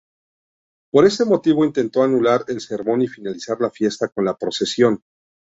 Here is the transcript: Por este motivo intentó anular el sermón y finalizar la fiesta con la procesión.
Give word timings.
Por 0.91 1.05
este 1.05 1.25
motivo 1.25 1.63
intentó 1.63 2.01
anular 2.01 2.43
el 2.47 2.59
sermón 2.59 3.03
y 3.03 3.07
finalizar 3.07 3.61
la 3.61 3.69
fiesta 3.69 4.07
con 4.09 4.25
la 4.25 4.35
procesión. 4.35 5.03